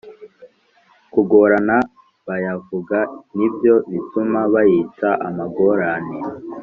kugorana 1.13 1.77
bayavuga 2.27 2.97
ni 3.35 3.47
byo 3.53 3.75
bituma 3.91 4.39
bayita 4.53 5.09
amagorane. 5.27 6.17